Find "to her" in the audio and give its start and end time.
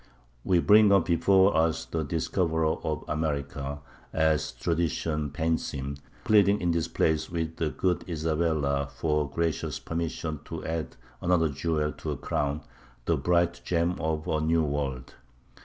11.91-12.15